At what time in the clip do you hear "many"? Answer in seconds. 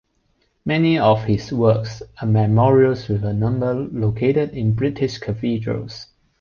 0.65-0.97